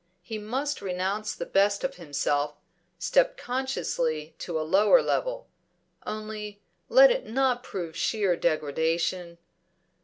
He 0.23 0.39
must 0.39 0.81
renounce 0.81 1.35
the 1.35 1.45
best 1.45 1.83
of 1.83 1.97
himself, 1.97 2.55
step 2.97 3.37
consciously 3.37 4.33
to 4.39 4.59
a 4.59 4.65
lower 4.67 4.99
level. 4.99 5.47
Only 6.07 6.59
let 6.89 7.11
it 7.11 7.27
not 7.27 7.61
prove 7.61 7.95
sheer 7.95 8.35
degradation. 8.35 9.37